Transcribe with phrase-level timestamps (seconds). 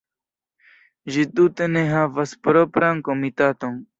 [1.15, 3.79] Ĝi tute ne havas propran komitaton.